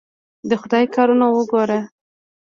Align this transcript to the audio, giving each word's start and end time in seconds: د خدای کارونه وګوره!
د 0.49 0.51
خدای 0.61 0.85
کارونه 0.95 1.25
وګوره! 1.29 1.79